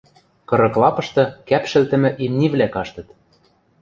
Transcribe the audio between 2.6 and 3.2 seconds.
каштыт.